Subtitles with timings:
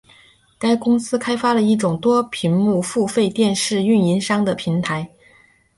[0.57, 5.07] 该公司开发了一种多屏幕付费电视运营商的平台。